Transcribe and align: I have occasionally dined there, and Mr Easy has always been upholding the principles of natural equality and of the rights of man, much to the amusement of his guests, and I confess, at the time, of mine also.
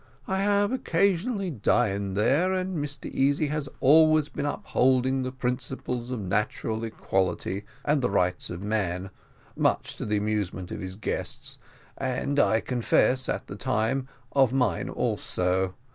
I 0.27 0.39
have 0.41 0.71
occasionally 0.71 1.51
dined 1.51 2.17
there, 2.17 2.53
and 2.55 2.75
Mr 2.83 3.05
Easy 3.13 3.49
has 3.49 3.69
always 3.81 4.29
been 4.29 4.47
upholding 4.47 5.21
the 5.21 5.31
principles 5.31 6.09
of 6.09 6.19
natural 6.19 6.83
equality 6.83 7.65
and 7.85 7.97
of 7.99 8.01
the 8.01 8.09
rights 8.09 8.49
of 8.49 8.63
man, 8.63 9.11
much 9.55 9.97
to 9.97 10.05
the 10.07 10.17
amusement 10.17 10.71
of 10.71 10.79
his 10.81 10.95
guests, 10.95 11.59
and 11.99 12.39
I 12.39 12.61
confess, 12.61 13.29
at 13.29 13.45
the 13.45 13.55
time, 13.55 14.07
of 14.31 14.51
mine 14.51 14.89
also. 14.89 15.75